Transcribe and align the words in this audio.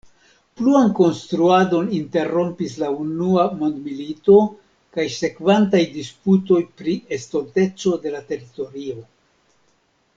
Pluan 0.59 0.87
konstruadon 0.99 1.91
interrompis 1.97 2.73
la 2.85 2.89
unua 3.03 3.43
mondmilito 3.59 4.37
kaj 4.99 5.05
sekvantaj 5.19 5.83
disputoj 6.01 6.61
pri 6.81 6.97
estonteco 7.21 7.93
de 8.07 8.15
la 8.19 8.25
teritorio. 8.33 9.03